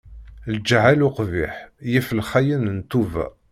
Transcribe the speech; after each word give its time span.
Lǧahel 0.55 1.01
uqbiḥ, 1.07 1.55
yif 1.91 2.07
lxayen 2.19 2.63
n 2.75 2.77
ttuba. 2.81 3.25